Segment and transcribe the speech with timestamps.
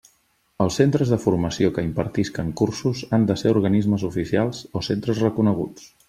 [0.63, 5.87] Els centres de formació que impartisquen cursos han de ser organismes oficials o centres reconeguts.